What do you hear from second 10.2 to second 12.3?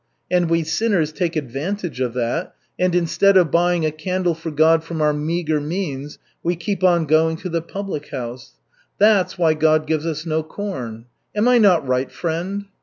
no corn. Am I not right,